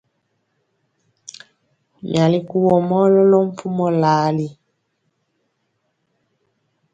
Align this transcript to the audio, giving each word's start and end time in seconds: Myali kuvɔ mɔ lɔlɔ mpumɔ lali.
Myali 2.07 2.39
kuvɔ 2.49 2.75
mɔ 2.87 2.99
lɔlɔ 3.13 3.39
mpumɔ 3.47 3.87
lali. 4.01 4.47